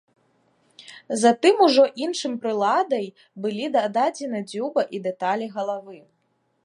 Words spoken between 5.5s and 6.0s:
галавы.